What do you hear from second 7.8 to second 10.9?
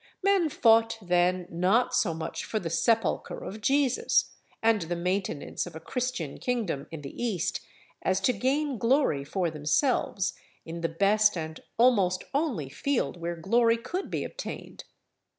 as to gain glory for themselves in the